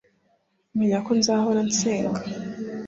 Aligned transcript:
menya 0.77 0.97
ko 1.05 1.11
nzahora 1.19 1.59
nsenga 1.69 2.21